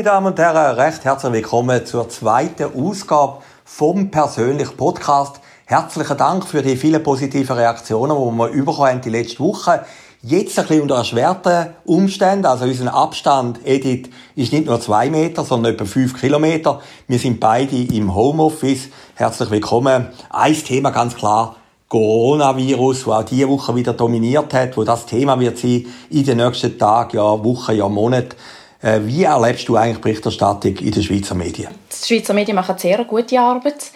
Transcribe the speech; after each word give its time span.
Meine 0.00 0.12
Damen 0.12 0.26
und 0.28 0.38
Herren, 0.38 0.76
recht 0.76 1.04
herzlich 1.04 1.30
willkommen 1.30 1.84
zur 1.84 2.08
zweiten 2.08 2.74
Ausgabe 2.74 3.42
vom 3.66 4.10
persönlichen 4.10 4.74
Podcast. 4.74 5.42
Herzlichen 5.66 6.16
Dank 6.16 6.46
für 6.46 6.62
die 6.62 6.76
vielen 6.76 7.02
positiven 7.02 7.54
Reaktionen, 7.54 8.16
die 8.16 8.38
wir 8.38 8.64
bekommen 8.64 8.88
haben 8.88 9.02
die 9.02 9.10
letzte 9.10 9.40
Woche. 9.40 9.84
Jetzt 10.22 10.58
ein 10.58 10.64
bisschen 10.64 10.80
unter 10.80 10.94
erschwerten 10.94 11.74
Umständen. 11.84 12.46
Also 12.46 12.64
unser 12.64 12.94
Abstand, 12.94 13.60
Edith, 13.66 14.08
ist 14.36 14.54
nicht 14.54 14.64
nur 14.64 14.80
zwei 14.80 15.10
Meter, 15.10 15.44
sondern 15.44 15.74
etwa 15.74 15.84
fünf 15.84 16.18
Kilometer. 16.18 16.80
Wir 17.06 17.18
sind 17.18 17.38
beide 17.38 17.76
im 17.76 18.14
Homeoffice. 18.14 18.88
Herzlich 19.16 19.50
willkommen. 19.50 20.08
Ein 20.30 20.54
Thema 20.54 20.92
ganz 20.92 21.14
klar. 21.14 21.56
Coronavirus, 21.90 23.06
wo 23.06 23.12
auch 23.12 23.24
diese 23.24 23.50
Woche 23.50 23.76
wieder 23.76 23.92
dominiert 23.92 24.54
hat, 24.54 24.78
wo 24.78 24.84
das 24.84 25.04
Thema 25.04 25.38
wird 25.38 25.58
sein 25.58 25.84
in 26.08 26.24
den 26.24 26.38
nächsten 26.38 26.78
Tagen, 26.78 27.18
ja, 27.18 27.44
Wochen, 27.44 27.76
ja, 27.76 27.86
Monaten. 27.86 28.34
Äh, 28.82 29.00
wie 29.02 29.24
erlebst 29.24 29.68
du 29.68 29.76
eigentlich 29.76 30.00
Berichterstattung 30.00 30.76
in 30.76 30.90
den 30.90 31.02
Schweizer 31.02 31.34
Medien? 31.34 31.68
Die 31.90 32.06
Schweizer 32.06 32.32
Medien 32.32 32.54
machen 32.54 32.78
sehr 32.78 33.04
gute 33.04 33.38
Arbeit. 33.38 33.92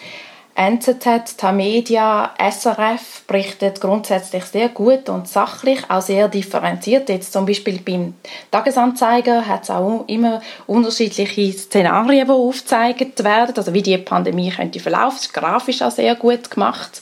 NZZ, 0.57 1.35
Tamedia, 1.35 2.33
SRF 2.37 3.23
berichtet 3.27 3.81
grundsätzlich 3.81 4.45
sehr 4.45 4.69
gut 4.69 5.09
und 5.09 5.27
sachlich, 5.27 5.79
auch 5.89 6.01
sehr 6.01 6.29
differenziert. 6.29 7.09
Jetzt 7.09 7.33
zum 7.33 7.45
Beispiel 7.45 7.79
beim 7.79 8.13
Tagesanzeiger 8.51 9.45
hat 9.45 9.63
es 9.63 9.69
auch 9.69 10.05
immer 10.07 10.41
unterschiedliche 10.65 11.51
Szenarien, 11.51 12.27
die 12.27 12.31
aufgezeigt 12.31 13.21
werden, 13.25 13.53
also 13.57 13.73
wie 13.73 13.81
die 13.81 13.97
Pandemie 13.97 14.49
könnte 14.49 14.79
verlaufen. 14.79 15.17
Das 15.17 15.25
ist 15.25 15.33
grafisch 15.33 15.81
auch 15.81 15.91
sehr 15.91 16.15
gut 16.15 16.49
gemacht. 16.49 17.01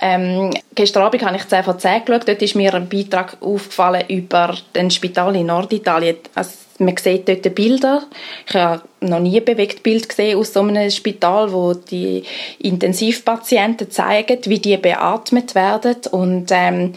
Ähm, 0.00 0.50
gestern 0.74 1.04
Abend 1.04 1.24
habe 1.24 1.36
ich 1.36 1.46
10 1.48 1.64
von 1.64 1.78
10 1.78 2.04
geschaut. 2.04 2.28
Dort 2.28 2.42
ist 2.42 2.54
mir 2.54 2.74
ein 2.74 2.88
Beitrag 2.88 3.36
aufgefallen 3.40 4.04
über 4.08 4.56
den 4.74 4.90
Spital 4.90 5.36
in 5.36 5.46
Norditalien. 5.46 6.16
Also, 6.34 6.50
man 6.78 6.96
sieht 6.96 7.28
dort 7.28 7.54
Bilder. 7.54 8.02
Ich 8.48 8.54
habe 8.54 8.82
noch 9.00 9.20
nie 9.20 9.38
ein 9.38 9.44
Bewegtbild 9.44 10.08
gesehen 10.08 10.36
aus 10.36 10.52
so 10.52 10.60
einem 10.60 10.90
Spital, 10.90 11.52
wo 11.52 11.74
die 11.74 12.24
Intensivpatienten 12.58 13.90
zeigen, 13.92 14.38
wie 14.46 14.58
die 14.58 14.76
beatmet 14.76 15.54
werden. 15.54 15.96
Und 16.10 16.50
ähm, 16.50 16.94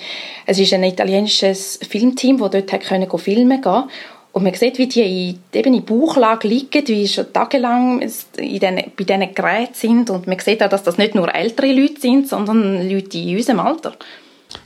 es 0.48 0.58
ist 0.58 0.74
ein 0.74 0.84
italienisches 0.84 1.80
Filmteam, 1.88 2.40
das 2.40 2.52
dort 2.52 2.82
können 2.82 3.20
filmen 3.20 3.62
konnte. 3.62 3.90
Und 4.38 4.44
man 4.44 4.54
sieht, 4.54 4.78
wie 4.78 4.86
die 4.86 5.36
eben 5.52 5.74
in 5.74 5.84
Bauchlage 5.84 6.48
liegen, 6.48 6.88
wie 6.88 7.08
schon 7.08 7.34
tagelang 7.34 8.08
in 8.38 8.60
den, 8.60 8.76
bei 8.96 9.04
diesen 9.04 9.34
Geräten 9.34 9.74
sind. 9.74 10.12
Und 10.12 10.28
man 10.28 10.38
sieht 10.38 10.62
auch, 10.62 10.70
dass 10.70 10.84
das 10.84 11.00
nicht 11.00 11.16
nur 11.16 11.34
ältere 11.34 11.74
Leute 11.74 12.00
sind, 12.00 12.28
sondern 12.28 12.88
Leute 12.88 13.18
in 13.18 13.36
unserem 13.36 13.62
Alter. 13.62 13.94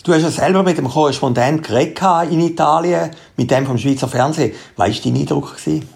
Du 0.04 0.14
hast 0.14 0.24
ja 0.24 0.30
selber 0.30 0.62
mit 0.64 0.78
dem 0.78 0.90
Korrespondent 0.90 1.64
geredet 1.64 2.02
in 2.30 2.42
Italien, 2.42 3.12
mit 3.38 3.50
dem 3.50 3.66
vom 3.66 3.78
Schweizer 3.78 4.10
Fernsehen. 4.10 4.52
Was 4.76 4.90
war 4.90 4.96
dein 5.06 5.22
Eindruck? 5.22 5.56
Gewesen? 5.56 5.88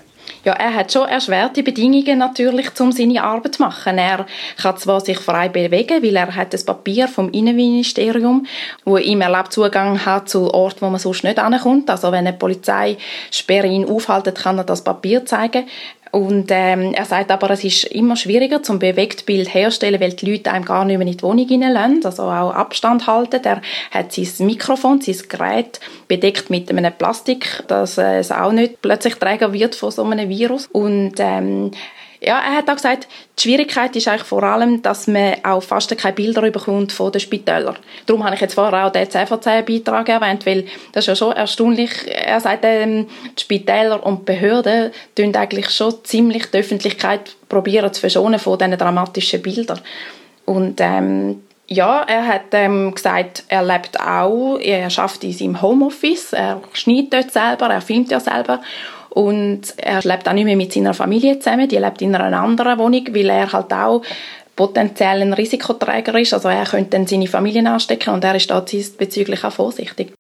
Ja, 0.46 0.54
er 0.54 0.76
hat 0.76 0.92
schon 0.92 1.10
erschwerte 1.10 1.64
Bedingungen 1.64 2.20
natürlich, 2.20 2.68
um 2.80 2.92
seine 2.92 3.24
Arbeit 3.24 3.56
zu 3.56 3.64
machen. 3.64 3.98
Er 3.98 4.28
kann 4.62 4.78
zwar 4.78 5.02
sich 5.02 5.18
frei 5.18 5.50
bewegen, 5.50 6.04
weil 6.04 6.16
er 6.16 6.36
hat 6.36 6.54
das 6.54 6.64
Papier 6.64 7.08
vom 7.08 7.32
Innenministerium, 7.32 8.46
wo 8.84 8.98
ihm 8.98 9.22
erlaubt 9.22 9.54
Zugang 9.54 10.06
hat 10.06 10.30
zu 10.30 10.54
Orten, 10.54 10.82
wo 10.82 10.90
man 10.92 11.00
sonst 11.00 11.24
nicht 11.24 11.40
ankommt. 11.40 11.90
Also 11.90 12.12
wenn 12.12 12.28
eine 12.28 12.34
Polizeisperre 12.34 13.66
ihn 13.66 13.90
aufhaltet, 13.90 14.38
kann 14.38 14.60
er 14.60 14.66
das 14.66 14.84
Papier 14.84 15.26
zeigen. 15.26 15.66
Und 16.16 16.46
ähm, 16.50 16.94
er 16.94 17.04
sagt 17.04 17.30
aber, 17.30 17.50
es 17.50 17.66
ist 17.66 17.84
immer 17.88 18.16
schwieriger 18.16 18.64
zum 18.64 18.80
Bewegtbild 18.80 19.54
herstellen, 19.54 20.00
weil 20.00 20.14
die 20.14 20.32
Leute 20.32 20.50
einem 20.50 20.64
gar 20.64 20.86
nicht 20.86 20.98
mehr 20.98 21.06
in 21.06 21.12
die 21.12 21.22
Wohnung 21.22 21.46
hineinlassen, 21.46 22.06
also 22.06 22.24
auch 22.24 22.54
Abstand 22.54 23.06
halten. 23.06 23.42
Er 23.44 23.62
hat 23.92 24.14
sein 24.14 24.46
Mikrofon, 24.46 25.02
sein 25.02 25.18
Gerät 25.28 25.82
bedeckt 26.08 26.50
mit 26.50 26.70
einem 26.70 26.94
Plastik, 26.94 27.66
dass 27.68 27.98
es 27.98 28.32
auch 28.32 28.54
nicht 28.54 28.82
plötzlich 28.82 29.16
Träger 29.16 29.52
wird 29.52 29.76
von 29.76 29.92
so 29.92 30.04
einem 30.06 30.30
Virus. 30.30 30.70
Und 30.72 31.16
ähm, 31.18 31.72
ja, 32.26 32.40
er 32.40 32.58
hat 32.58 32.70
auch 32.70 32.76
gesagt, 32.76 33.08
die 33.38 33.44
Schwierigkeit 33.44 33.96
ist 33.96 34.08
eigentlich 34.08 34.24
vor 34.24 34.44
allem, 34.44 34.82
dass 34.82 35.08
man 35.08 35.36
auch 35.44 35.62
fast 35.62 35.96
keine 35.98 36.16
Bilder 36.16 36.42
bekommt 36.50 36.92
von 36.92 37.12
den 37.12 37.22
Spitälern. 37.22 37.76
Darum 38.06 38.24
habe 38.24 38.36
ich 38.36 38.42
jetzt 38.42 38.56
vorher 38.56 38.88
auch 38.88 38.92
den 38.92 39.10
CVC-Beitrag 39.10 40.10
erwähnt, 40.10 40.46
weil 40.46 40.66
das 40.92 41.04
ist 41.04 41.08
ja 41.08 41.16
schon 41.16 41.34
erstaunlich. 41.34 41.92
Er 42.08 42.40
sagt, 42.40 42.66
ähm, 42.66 43.08
die 43.38 43.42
Spitäler 43.42 44.04
und 44.04 44.22
die 44.22 44.34
Behörden 44.34 44.92
tun 45.16 45.36
eigentlich 45.36 45.70
schon 45.70 45.94
ziemlich 46.04 46.50
die 46.50 46.58
Öffentlichkeit 46.58 47.36
probieren 47.48 47.94
zu 47.94 48.02
verschonen 48.02 48.40
von 48.40 48.58
diesen 48.58 48.78
dramatischen 48.78 49.42
Bildern. 49.42 49.80
Und 50.46 50.80
ähm, 50.82 51.42
ja, 51.68 52.04
er 52.04 52.28
hat 52.28 52.46
ähm, 52.54 52.94
gesagt, 52.94 53.44
er 53.48 53.64
lebt 53.64 54.00
auch, 54.00 54.58
er 54.58 54.90
schafft 54.90 55.24
in 55.24 55.34
seinem 55.34 55.62
Homeoffice, 55.62 56.34
er 56.34 56.62
schneidet 56.74 57.14
dort 57.14 57.32
selber, 57.32 57.68
er 57.68 57.82
filmt 57.82 58.12
ja 58.12 58.20
selber 58.20 58.62
und 59.16 59.62
er 59.78 60.02
lebt 60.02 60.28
auch 60.28 60.34
nicht 60.34 60.44
mehr 60.44 60.58
mit 60.58 60.74
seiner 60.74 60.94
Familie 60.94 61.40
zusammen, 61.40 61.70
die 61.70 61.78
lebt 61.78 62.02
in 62.02 62.14
einer 62.14 62.38
anderen 62.38 62.78
Wohnung, 62.78 63.08
weil 63.12 63.30
er 63.30 63.52
halt 63.52 63.72
auch 63.72 64.02
potenziell 64.58 65.22
ein 65.22 65.32
Risikoträger 65.32 66.20
ist. 66.20 66.34
Also 66.34 66.50
er 66.50 66.66
könnte 66.66 66.92
dann 66.92 67.08
seine 67.08 67.28
Familie 67.28 67.66
anstecken 67.66 68.14
und 68.14 68.26
er 68.26 68.36
ist 68.36 68.52
da 68.52 68.60
diesbezüglich 68.60 69.42
auch 69.46 69.54
vorsichtig. 69.54 70.14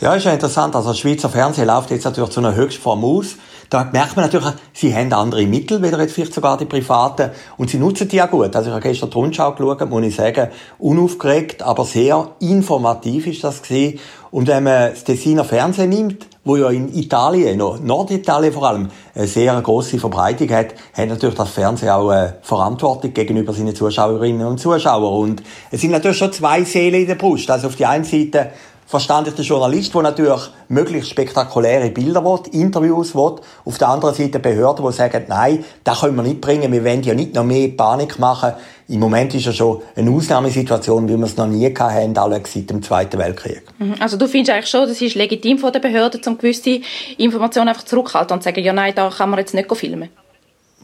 Ja, 0.00 0.14
ist 0.14 0.24
ja 0.24 0.32
interessant. 0.32 0.74
Also 0.74 0.92
Schweizer 0.92 1.28
Fernsehen 1.28 1.68
läuft 1.68 1.92
jetzt 1.92 2.04
natürlich 2.04 2.30
zu 2.30 2.40
einer 2.40 2.56
Höchstform 2.56 3.04
aus. 3.04 3.36
Da 3.70 3.84
merkt 3.84 4.16
man 4.16 4.24
natürlich, 4.24 4.52
sie 4.72 4.92
haben 4.92 5.12
andere 5.12 5.46
Mittel, 5.46 5.80
weder 5.80 6.00
jetzt 6.00 6.14
vielleicht 6.14 6.34
sogar 6.34 6.58
die 6.58 6.64
Privaten. 6.64 7.30
Und 7.56 7.70
sie 7.70 7.78
nutzen 7.78 8.08
die 8.08 8.16
ja 8.16 8.26
gut. 8.26 8.56
Also 8.56 8.70
ich 8.70 8.74
habe 8.74 8.82
gestern 8.82 9.10
die 9.10 9.14
Rundschau 9.16 9.52
geschaut, 9.52 9.88
muss 9.88 10.02
ich 10.02 10.16
sagen, 10.16 10.48
unaufgeregt, 10.80 11.62
aber 11.62 11.84
sehr 11.84 12.32
informativ 12.40 13.28
ist 13.28 13.44
das 13.44 13.62
gewesen. 13.62 14.00
Und 14.32 14.48
wenn 14.48 14.64
man 14.64 14.90
das 14.90 15.04
Tessiner 15.04 15.44
Fernsehen 15.44 15.90
nimmt, 15.90 16.26
wo 16.42 16.56
ja 16.56 16.70
in 16.70 16.92
Italien, 16.94 17.58
Norditalien 17.58 18.52
vor 18.52 18.66
allem, 18.66 18.88
eine 19.14 19.26
sehr 19.26 19.60
grosse 19.60 19.98
Verbreitung 19.98 20.50
hat, 20.50 20.74
hat 20.94 21.08
natürlich 21.08 21.36
das 21.36 21.50
Fernsehen 21.50 21.90
auch 21.90 22.08
eine 22.08 22.38
Verantwortung 22.40 23.12
gegenüber 23.12 23.52
seinen 23.52 23.76
Zuschauerinnen 23.76 24.46
und 24.46 24.58
Zuschauern. 24.58 25.20
Und 25.22 25.42
es 25.70 25.82
sind 25.82 25.90
natürlich 25.90 26.16
schon 26.16 26.32
zwei 26.32 26.64
Seelen 26.64 27.02
in 27.02 27.06
der 27.06 27.14
Brust. 27.16 27.50
Also 27.50 27.66
auf 27.66 27.76
die 27.76 27.84
einen 27.84 28.04
Seite 28.04 28.52
verstand 28.92 29.26
ich 29.26 29.32
den 29.32 29.46
Journalist, 29.46 29.94
der 29.94 30.02
natürlich 30.02 30.42
möglichst 30.68 31.08
spektakuläre 31.08 31.88
Bilder 31.88 32.22
will, 32.22 32.40
Interviews 32.52 33.14
will. 33.14 33.36
Auf 33.64 33.78
der 33.78 33.88
anderen 33.88 34.14
Seite 34.14 34.38
Behörden, 34.38 34.84
die 34.84 34.92
sagen, 34.92 35.24
nein, 35.28 35.64
das 35.82 36.00
können 36.00 36.14
wir 36.14 36.22
nicht 36.22 36.42
bringen, 36.42 36.70
wir 36.70 36.84
wollen 36.84 37.02
ja 37.02 37.14
nicht 37.14 37.34
noch 37.34 37.42
mehr 37.42 37.68
Panik 37.68 38.18
machen. 38.18 38.52
Im 38.88 39.00
Moment 39.00 39.34
ist 39.34 39.46
ja 39.46 39.52
schon 39.52 39.80
eine 39.96 40.10
Ausnahmesituation, 40.10 41.08
wie 41.08 41.16
wir 41.16 41.24
es 41.24 41.38
noch 41.38 41.46
nie 41.46 41.74
hatten, 41.74 42.18
alle 42.18 42.42
seit 42.46 42.68
dem 42.68 42.82
Zweiten 42.82 43.18
Weltkrieg. 43.18 43.62
Mhm. 43.78 43.94
Also 43.98 44.18
du 44.18 44.28
findest 44.28 44.52
eigentlich 44.52 44.68
schon, 44.68 44.86
das 44.86 45.00
ist 45.00 45.14
legitim 45.14 45.56
von 45.56 45.72
den 45.72 45.80
Behörden, 45.80 46.20
um 46.26 46.36
gewisse 46.36 46.82
Informationen 47.16 47.70
einfach 47.70 47.84
zurückhalten 47.84 48.34
und 48.34 48.42
sagen, 48.42 48.62
ja 48.62 48.74
nein, 48.74 48.92
da 48.94 49.08
kann 49.08 49.30
man 49.30 49.38
jetzt 49.38 49.54
nicht 49.54 49.74
filmen 49.74 50.10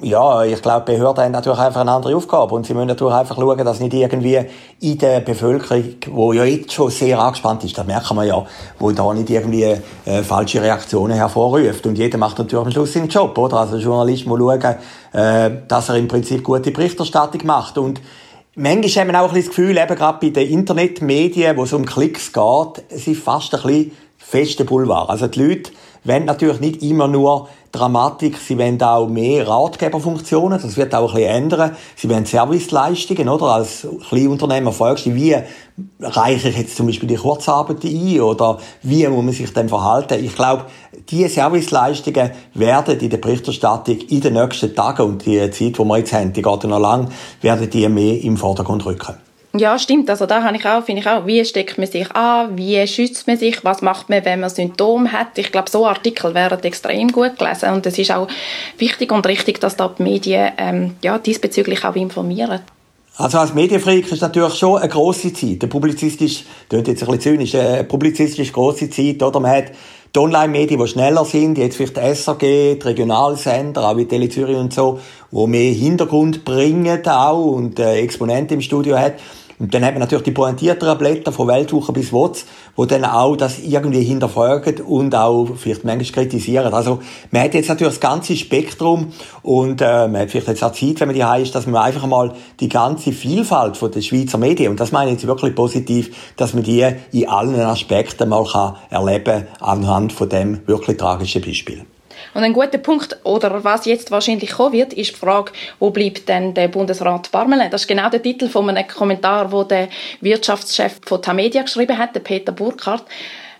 ja, 0.00 0.44
ich 0.44 0.62
glaube, 0.62 0.92
Behörden 0.92 1.24
haben 1.24 1.32
natürlich 1.32 1.58
einfach 1.58 1.80
eine 1.80 1.90
andere 1.90 2.14
Aufgabe 2.14 2.54
und 2.54 2.66
sie 2.66 2.74
müssen 2.74 2.88
natürlich 2.88 3.14
einfach 3.14 3.36
schauen, 3.36 3.64
dass 3.64 3.80
nicht 3.80 3.94
irgendwie 3.94 4.40
in 4.80 4.98
der 4.98 5.20
Bevölkerung, 5.20 5.84
wo 6.10 6.32
ja 6.32 6.44
jetzt 6.44 6.72
schon 6.72 6.90
sehr 6.90 7.18
angespannt 7.18 7.64
ist, 7.64 7.76
das 7.76 7.86
merken 7.86 8.16
wir 8.16 8.24
ja, 8.24 8.46
wo 8.78 8.92
da 8.92 9.12
nicht 9.12 9.30
irgendwie 9.30 9.64
äh, 9.64 10.22
falsche 10.22 10.62
Reaktionen 10.62 11.16
hervorruft 11.16 11.86
und 11.86 11.98
jeder 11.98 12.18
macht 12.18 12.38
natürlich 12.38 12.64
am 12.64 12.70
Schluss 12.70 12.92
seinen 12.92 13.08
Job, 13.08 13.36
oder? 13.36 13.58
Also 13.58 13.76
der 13.76 13.84
Journalist 13.84 14.26
muss 14.26 14.38
schauen, 14.38 14.76
äh, 15.12 15.50
dass 15.66 15.88
er 15.88 15.96
im 15.96 16.06
Prinzip 16.06 16.44
gute 16.44 16.70
Berichterstattung 16.70 17.44
macht 17.44 17.78
und 17.78 18.00
Manchmal 18.60 18.90
haben 18.90 19.12
wir 19.12 19.20
auch 19.20 19.28
ein 19.28 19.34
bisschen 19.34 19.50
das 19.50 19.56
Gefühl, 19.56 19.78
eben 19.78 19.94
gerade 19.94 20.18
bei 20.20 20.30
den 20.30 20.50
Internetmedien, 20.50 21.56
wo 21.56 21.62
es 21.62 21.72
um 21.72 21.84
Klicks 21.84 22.32
geht, 22.32 23.06
ist 23.06 23.22
fast 23.22 23.54
ein 23.54 23.62
bisschen 23.62 23.92
feste 24.28 24.64
Boulevard. 24.64 25.08
Also 25.08 25.26
die 25.26 25.42
Leute 25.42 25.70
wollen 26.04 26.26
natürlich 26.26 26.60
nicht 26.60 26.82
immer 26.82 27.08
nur 27.08 27.48
Dramatik, 27.72 28.36
sie 28.36 28.58
wollen 28.58 28.80
auch 28.82 29.08
mehr 29.08 29.46
Ratgeberfunktionen, 29.48 30.60
das 30.60 30.76
wird 30.76 30.94
auch 30.94 31.10
ein 31.10 31.16
bisschen 31.16 31.30
ändern. 31.30 31.76
Sie 31.96 32.08
wollen 32.10 32.26
Serviceleistungen, 32.26 33.28
oder? 33.28 33.46
Als 33.46 33.86
Kleinunternehmer 34.08 34.72
fragst 34.72 35.06
du, 35.06 35.14
wie 35.14 35.34
reiche 36.00 36.48
ich 36.48 36.58
jetzt 36.58 36.76
zum 36.76 36.86
Beispiel 36.86 37.08
die 37.08 37.16
Kurzarbeit 37.16 37.84
ein 37.84 38.20
oder 38.20 38.58
wie 38.82 39.06
muss 39.08 39.24
man 39.24 39.34
sich 39.34 39.52
denn 39.52 39.68
verhalten? 39.68 40.22
Ich 40.22 40.34
glaube, 40.34 40.66
diese 41.08 41.28
Serviceleistungen 41.28 42.30
werden 42.54 43.00
in 43.00 43.10
der 43.10 43.18
Berichterstattung 43.18 43.98
in 43.98 44.20
den 44.20 44.34
nächsten 44.34 44.74
Tagen 44.74 45.02
und 45.02 45.24
die 45.24 45.38
Zeit, 45.50 45.78
die 45.78 45.78
wir 45.78 45.98
jetzt 45.98 46.12
haben, 46.12 46.32
die 46.32 46.42
geht 46.42 46.64
noch 46.64 46.78
lang, 46.78 47.08
werden 47.40 47.70
die 47.70 47.88
mehr 47.88 48.22
im 48.22 48.36
Vordergrund 48.36 48.84
rücken. 48.84 49.27
Ja, 49.54 49.78
stimmt. 49.78 50.10
Also 50.10 50.26
da 50.26 50.42
habe 50.42 50.56
ich 50.56 50.66
auch, 50.66 50.84
finde 50.84 51.00
ich 51.00 51.08
auch, 51.08 51.26
wie 51.26 51.42
steckt 51.44 51.78
man 51.78 51.86
sich 51.86 52.10
an, 52.12 52.58
wie 52.58 52.86
schützt 52.86 53.26
man 53.26 53.38
sich, 53.38 53.64
was 53.64 53.80
macht 53.80 54.10
man, 54.10 54.24
wenn 54.24 54.40
man 54.40 54.50
Symptome 54.50 55.10
hat. 55.10 55.38
Ich 55.38 55.50
glaube, 55.50 55.70
so 55.70 55.86
Artikel 55.86 56.34
wären 56.34 56.62
extrem 56.62 57.10
gut 57.10 57.38
gelesen 57.38 57.70
und 57.72 57.86
es 57.86 57.98
ist 57.98 58.10
auch 58.10 58.28
wichtig 58.76 59.10
und 59.10 59.26
richtig, 59.26 59.58
dass 59.60 59.76
da 59.76 59.92
die 59.98 60.02
Medien 60.02 60.52
ähm, 60.58 60.96
ja, 61.02 61.18
diesbezüglich 61.18 61.84
auch 61.84 61.96
informieren. 61.96 62.60
Also 63.16 63.38
als 63.38 63.52
Medienfreak 63.52 64.12
ist 64.12 64.20
natürlich 64.20 64.54
schon 64.54 64.78
eine 64.78 64.88
grosse 64.88 65.32
Zeit. 65.32 65.62
Eine 65.62 65.68
publizistisch, 65.68 66.44
das 66.68 66.86
jetzt 66.86 67.02
ein 67.02 67.08
bisschen 67.08 67.20
zynisch, 67.20 67.54
eine 67.56 67.82
publizistisch 67.82 68.52
grosse 68.52 68.90
Zeit, 68.90 69.20
oder? 69.22 69.40
Man 69.40 69.50
hat 69.50 69.72
die 70.14 70.18
Online-Medien, 70.20 70.80
die 70.80 70.86
schneller 70.86 71.24
sind, 71.24 71.58
jetzt 71.58 71.76
vielleicht 71.76 71.96
die 71.96 72.00
SRG, 72.00 72.76
die 72.76 72.82
Regionalsender, 72.82 73.88
auch 73.88 73.96
wie 73.96 74.06
Tele 74.06 74.28
Zürich 74.28 74.56
und 74.56 74.72
so, 74.72 75.00
wo 75.30 75.46
mehr 75.46 75.72
Hintergrund 75.72 76.44
bringen 76.44 77.04
auch 77.06 77.44
und 77.44 77.78
äh, 77.78 77.96
Exponenten 77.96 78.54
im 78.54 78.60
Studio 78.60 78.96
hat. 78.96 79.14
Und 79.58 79.74
dann 79.74 79.84
hat 79.84 79.94
man 79.94 80.00
natürlich 80.00 80.24
die 80.24 80.30
pointierteren 80.30 80.96
Blätter 80.98 81.32
von 81.32 81.48
Weltwoche 81.48 81.92
bis 81.92 82.12
WOTS, 82.12 82.46
wo 82.76 82.84
dann 82.84 83.04
auch 83.04 83.34
das 83.34 83.58
irgendwie 83.58 84.02
hinterfragen 84.02 84.80
und 84.82 85.14
auch 85.14 85.48
vielleicht 85.56 85.84
manchmal 85.84 86.24
kritisieren. 86.24 86.72
Also 86.72 87.00
man 87.32 87.42
hat 87.42 87.54
jetzt 87.54 87.68
natürlich 87.68 87.94
das 87.94 88.00
ganze 88.00 88.36
Spektrum 88.36 89.12
und 89.42 89.80
äh, 89.80 90.06
man 90.06 90.22
hat 90.22 90.30
vielleicht 90.30 90.48
jetzt 90.48 90.62
auch 90.62 90.72
Zeit, 90.72 91.00
wenn 91.00 91.08
man 91.08 91.16
die 91.16 91.24
heißt, 91.24 91.54
dass 91.54 91.66
man 91.66 91.82
einfach 91.82 92.06
mal 92.06 92.34
die 92.60 92.68
ganze 92.68 93.12
Vielfalt 93.12 93.76
von 93.76 93.90
der 93.90 94.02
Schweizer 94.02 94.38
Medien, 94.38 94.70
und 94.70 94.80
das 94.80 94.92
meine 94.92 95.10
ich 95.10 95.16
jetzt 95.16 95.26
wirklich 95.26 95.54
positiv, 95.54 96.34
dass 96.36 96.54
man 96.54 96.62
die 96.62 96.86
in 97.12 97.28
allen 97.28 97.60
Aspekten 97.60 98.28
mal 98.28 98.44
kann 98.44 98.76
erleben 98.90 99.46
anhand 99.60 100.12
von 100.12 100.28
dem 100.28 100.60
wirklich 100.66 100.96
tragischen 100.96 101.42
Beispiel. 101.42 101.84
Und 102.34 102.44
ein 102.44 102.52
guter 102.52 102.78
Punkt, 102.78 103.16
oder 103.24 103.64
was 103.64 103.84
jetzt 103.84 104.10
wahrscheinlich 104.10 104.52
kommen 104.52 104.72
wird, 104.72 104.92
ist 104.92 105.12
die 105.12 105.16
Frage, 105.16 105.52
wo 105.78 105.90
bleibt 105.90 106.28
denn 106.28 106.54
der 106.54 106.68
Bundesrat 106.68 107.30
Barmelin? 107.30 107.70
Das 107.70 107.82
ist 107.82 107.88
genau 107.88 108.08
der 108.10 108.22
Titel 108.22 108.48
von 108.48 108.68
einem 108.68 108.86
Kommentar, 108.86 109.50
wo 109.52 109.64
der 109.64 109.88
Wirtschaftschef 110.20 111.00
von 111.04 111.22
Tamedia 111.22 111.62
geschrieben 111.62 111.98
hat, 111.98 112.14
der 112.14 112.20
Peter 112.20 112.52
Burkhardt. 112.52 113.04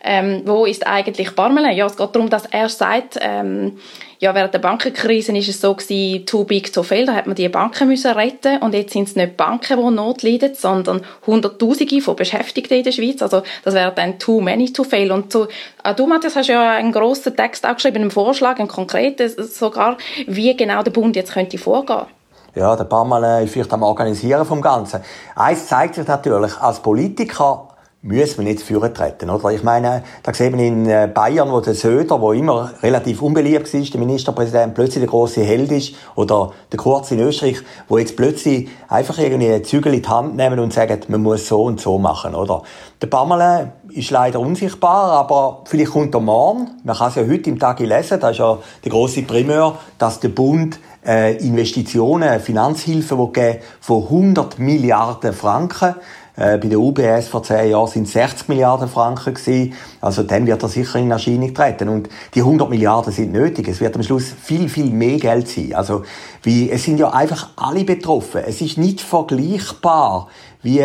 Ähm, 0.03 0.43
wo 0.45 0.65
ist 0.65 0.87
eigentlich 0.87 1.35
Barmelin? 1.35 1.77
Ja, 1.77 1.87
es 1.87 1.97
geht 1.97 2.15
darum, 2.15 2.31
dass 2.31 2.47
er 2.47 2.69
sagt, 2.69 3.19
ähm, 3.21 3.79
ja, 4.21 4.35
während 4.35 4.53
der 4.53 4.59
Bankenkrise 4.59 5.37
ist 5.37 5.49
es 5.49 5.61
so 5.61 5.75
gewesen, 5.75 6.27
too 6.27 6.45
big 6.45 6.73
to 6.73 6.83
fail, 6.83 7.07
da 7.07 7.15
hat 7.15 7.27
man 7.27 7.37
die 7.37 7.49
Banken 7.49 7.89
müssen 7.89 8.13
retten 8.13 8.59
und 8.59 8.75
jetzt 8.75 8.93
sind 8.93 9.09
es 9.09 9.17
nicht 9.17 9.37
Banken, 9.37 9.79
die 9.79 9.95
Not 9.95 10.23
leiden, 10.23 10.55
sondern 10.55 11.03
Hunderttausende 11.27 12.01
von 12.01 12.17
Beschäftigten 12.17 12.79
in 12.79 12.85
der 12.85 12.93
Schweiz. 12.93 13.23
Also 13.23 13.43
das 13.65 13.75
wäre 13.75 13.93
dann 13.93 14.19
too 14.19 14.41
many 14.41 14.73
to 14.73 14.83
fail. 14.83 15.13
Und 15.13 15.33
so, 15.33 15.47
äh, 15.85 15.95
du, 15.95 16.07
Matthias, 16.07 16.37
hast 16.37 16.49
ja 16.49 16.73
einen 16.73 16.93
grossen 16.93 17.37
Text 17.37 17.67
auch 17.67 17.75
geschrieben, 17.75 18.03
einen 18.03 18.11
Vorschlag, 18.11 18.59
einen 18.59 18.69
konkreten 18.69 19.29
sogar, 19.29 19.97
wie 20.27 20.57
genau 20.57 20.83
der 20.83 20.91
Bund 20.91 21.15
jetzt 21.15 21.33
könnte 21.33 21.59
vorgehen. 21.59 22.07
Ja, 22.55 22.75
der 22.75 22.85
Barmelin 22.85 23.45
ist 23.45 23.53
vielleicht 23.53 23.73
am 23.73 23.85
Organisieren 23.85 24.45
vom 24.45 24.61
Ganzen. 24.61 25.01
Eins 25.37 25.69
zeigt 25.69 25.95
sich 25.95 26.09
natürlich, 26.09 26.57
als 26.59 26.81
Politiker 26.81 27.68
müssen 28.01 28.39
wir 28.39 28.45
nicht 28.45 28.63
führen 28.63 28.95
treten, 28.95 29.29
oder? 29.29 29.51
Ich 29.51 29.65
meine, 29.65 30.05
da 30.23 30.33
sehen 30.33 30.57
wir 30.57 30.65
in 30.65 30.89
äh, 30.89 31.11
Bayern, 31.13 31.51
wo 31.51 31.61
der 31.61 31.75
Söder, 31.75 32.21
wo 32.21 32.33
immer 32.33 32.71
relativ 32.81 33.21
unbeliebt 33.23 33.73
war, 33.75 33.81
der 33.81 34.01
Ministerpräsident, 34.01 34.75
plötzlich 34.75 35.01
der 35.01 35.09
große 35.09 35.43
Held 35.43 35.73
ist, 35.73 35.95
oder 36.15 36.53
der 36.71 36.79
Kurz 36.79 37.11
in 37.11 37.19
Österreich, 37.19 37.57
wo 37.89 37.99
jetzt 37.99 38.17
plötzlich 38.17 38.69
einfach 38.89 39.19
irgendwie 39.19 39.63
Zügel 39.63 39.95
in 39.95 40.03
die 40.03 40.09
Hand 40.09 40.37
nehmen 40.37 40.61
und 40.61 40.73
sagen, 40.73 41.01
man 41.09 41.23
muss 41.23 41.49
so 41.49 41.65
und 41.65 41.81
so 41.81 41.99
machen, 41.99 42.37
oder? 42.37 42.63
Der 43.03 43.09
Pamela 43.09 43.73
ist 43.91 44.11
leider 44.11 44.39
unsichtbar, 44.39 45.13
aber 45.13 45.63
vielleicht 45.65 45.91
kommt 45.91 46.15
er 46.15 46.21
morgen. 46.21 46.69
Man 46.85 46.97
kann 46.97 47.09
es 47.09 47.17
ja 47.17 47.23
heute 47.23 47.51
im 47.51 47.59
Tag 47.59 47.81
lesen, 47.81 48.21
da 48.21 48.31
ist 48.31 48.39
ja 48.39 48.59
der 48.85 48.93
große 48.93 49.23
Primär, 49.23 49.75
dass 49.99 50.21
der 50.21 50.29
Bund 50.29 50.79
äh, 51.05 51.37
Investitionen, 51.39 52.39
Finanzhilfen 52.39 53.33
geben 53.33 53.59
von 53.81 54.05
100 54.05 54.59
Milliarden 54.61 55.33
Franken 55.33 55.97
äh, 56.39 56.57
bei 56.57 56.69
der 56.69 56.79
UBS 56.79 57.29
vor 57.29 57.43
zehn 57.43 57.71
Jahren 57.71 57.89
sind 57.89 58.09
60 58.09 58.49
Milliarden 58.49 58.89
Franken 58.89 59.35
gewesen. 59.35 59.75
Also 60.01 60.23
dann 60.23 60.47
wird 60.47 60.63
er 60.63 60.69
sicher 60.69 60.99
in 60.99 61.11
Erscheinung 61.11 61.53
treten. 61.53 61.89
Und 61.89 62.09
die 62.35 62.41
100 62.41 62.71
Milliarden 62.71 63.13
sind 63.13 63.33
nötig. 63.33 63.67
Es 63.69 63.81
wird 63.81 63.97
am 63.97 64.03
Schluss 64.03 64.33
viel, 64.41 64.69
viel 64.69 64.91
mehr 64.91 65.19
Geld 65.19 65.49
sein. 65.49 65.75
Also, 65.75 66.05
wie, 66.43 66.71
es 66.71 66.85
sind 66.85 67.01
ja 67.01 67.11
einfach 67.11 67.51
alle 67.57 67.85
betroffen. 67.85 68.43
Es 68.47 68.61
ist 68.61 68.79
nicht 68.79 69.01
vergleichbar 69.01 70.29
wie 70.63 70.85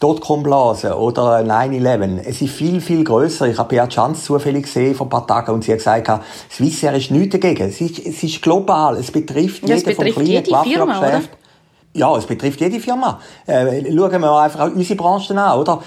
Dotcom-Blase 0.00 0.96
oder 0.96 1.38
9-11. 1.38 2.20
Es 2.24 2.40
ist 2.40 2.54
viel, 2.54 2.80
viel 2.80 3.02
grösser. 3.02 3.48
Ich 3.48 3.58
habe 3.58 3.74
Beat 3.74 3.92
Schanz 3.92 4.24
zufällig 4.24 4.64
gesehen 4.64 4.94
vor 4.94 5.06
ein 5.06 5.10
paar 5.10 5.26
Tagen 5.26 5.52
und 5.52 5.64
sie 5.64 5.72
hat 5.72 5.78
gesagt, 5.78 6.10
Swissair 6.50 6.94
ist 6.94 7.10
nichts 7.10 7.32
dagegen. 7.32 7.68
Es 7.68 7.80
ist, 7.80 7.98
es 7.98 8.22
ist 8.22 8.42
global. 8.42 8.96
Es 8.96 9.10
betrifft 9.10 9.68
ja, 9.68 9.74
jeden 9.74 9.94
vom 9.94 10.04
kleinen 10.04 10.50
Waffengeschäft 10.50 11.30
ja, 11.94 12.14
es 12.16 12.26
betrifft 12.26 12.60
jede 12.60 12.80
Firma. 12.80 13.20
Äh, 13.46 13.84
schauen 13.94 14.20
wir 14.20 14.36
einfach 14.36 14.66
unsere 14.66 14.96
Branchen 14.96 15.38
an, 15.38 15.58
oder? 15.58 15.80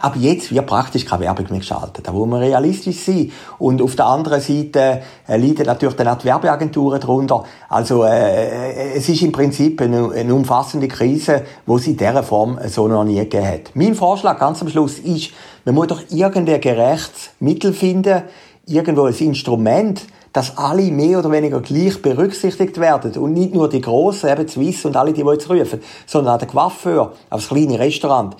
Aber 0.00 0.16
jetzt 0.16 0.52
wird 0.52 0.66
praktisch 0.66 1.06
keine 1.06 1.24
Werbung 1.24 1.46
mehr 1.50 1.60
geschaltet. 1.60 2.06
Da 2.06 2.12
muss 2.12 2.28
man 2.28 2.40
realistisch 2.40 2.98
sein. 2.98 3.32
Und 3.58 3.80
auf 3.80 3.96
der 3.96 4.06
anderen 4.06 4.42
Seite 4.42 5.02
äh, 5.26 5.36
leiden 5.38 5.64
natürlich 5.64 5.96
dann 5.96 6.08
auch 6.08 6.18
die 6.18 6.26
Werbeagenturen 6.26 7.00
darunter. 7.00 7.44
Also 7.70 8.04
äh, 8.04 8.94
es 8.94 9.08
ist 9.08 9.22
im 9.22 9.32
Prinzip 9.32 9.80
eine, 9.80 10.10
eine 10.12 10.34
umfassende 10.34 10.86
Krise, 10.86 11.44
wo 11.64 11.76
es 11.76 11.86
in 11.86 11.96
dieser 11.96 12.22
Form 12.22 12.58
so 12.66 12.86
noch 12.86 13.04
nie 13.04 13.16
gegeben 13.16 13.46
hat. 13.46 13.70
Mein 13.74 13.94
Vorschlag 13.94 14.38
ganz 14.38 14.60
am 14.60 14.68
Schluss 14.68 14.98
ist, 14.98 15.30
man 15.64 15.74
muss 15.74 15.86
doch 15.86 16.02
irgendein 16.10 16.60
gerechtes 16.60 17.30
Mittel 17.40 17.72
finden, 17.72 18.22
irgendwo 18.66 19.04
ein 19.04 19.14
Instrument, 19.14 20.02
dass 20.32 20.56
alle 20.56 20.90
mehr 20.90 21.18
oder 21.18 21.30
weniger 21.30 21.60
gleich 21.60 22.00
berücksichtigt 22.02 22.78
werden 22.78 23.16
und 23.16 23.32
nicht 23.32 23.54
nur 23.54 23.68
die 23.68 23.80
Großen, 23.80 24.28
eben 24.28 24.48
Swiss 24.48 24.84
und 24.84 24.96
alle, 24.96 25.12
die, 25.12 25.22
jetzt 25.22 25.50
rufen, 25.50 25.80
sondern 26.06 26.34
auch 26.34 26.38
der 26.38 26.48
Coiffeur, 26.48 27.12
auch 27.30 27.36
das 27.36 27.48
kleine 27.48 27.78
Restaurant. 27.78 28.36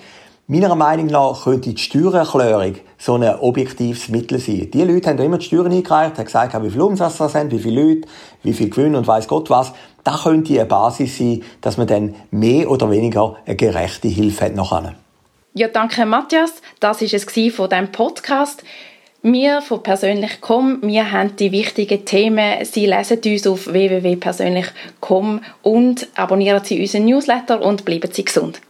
Meiner 0.51 0.73
Meinung 0.73 1.05
nach 1.05 1.43
könnte 1.43 1.71
die 1.71 1.77
Steuererklärung 1.77 2.75
so 2.97 3.13
ein 3.13 3.35
objektives 3.39 4.09
Mittel 4.09 4.39
sein. 4.39 4.71
Die 4.71 4.81
Leute 4.81 5.09
haben 5.09 5.19
immer 5.19 5.37
die 5.37 5.45
Steuern 5.45 5.71
eingereicht, 5.71 6.17
haben 6.17 6.25
gesagt, 6.25 6.63
wie 6.63 6.71
viel 6.71 6.81
Umsatz 6.81 7.17
das 7.17 7.33
sind, 7.33 7.51
wie 7.51 7.59
viele 7.59 7.83
Leute, 7.83 8.07
wie 8.41 8.53
viel 8.53 8.71
Gewinn 8.71 8.95
und 8.95 9.05
weiß 9.05 9.27
Gott 9.27 9.51
was. 9.51 9.73
Das 10.03 10.23
könnte 10.23 10.55
eine 10.55 10.65
Basis 10.65 11.19
sein, 11.19 11.43
dass 11.61 11.77
man 11.77 11.85
dann 11.85 12.15
mehr 12.31 12.69
oder 12.71 12.89
weniger 12.89 13.35
eine 13.45 13.55
gerechte 13.55 14.07
Hilfe 14.07 14.45
hat 14.45 14.55
nachher. 14.55 14.95
Ja, 15.53 15.67
danke 15.67 16.05
Matthias. 16.07 16.53
Das 16.79 17.01
war 17.01 17.07
es 17.13 17.55
von 17.55 17.69
diesem 17.69 17.91
Podcast. 17.91 18.63
Wir 19.21 19.61
von 19.61 19.83
persönlich.com, 19.83 20.79
wir 20.81 21.11
haben 21.11 21.35
die 21.35 21.51
wichtigen 21.51 22.05
Themen. 22.05 22.63
Sie 22.63 22.85
lesen 22.85 23.19
uns 23.25 23.47
auf 23.47 23.67
www.persönlich.com 23.67 25.41
und 25.61 26.07
abonnieren 26.15 26.63
Sie 26.63 26.79
unseren 26.79 27.03
Newsletter 27.03 27.61
und 27.61 27.83
bleiben 27.83 28.09
Sie 28.13 28.23
gesund. 28.23 28.61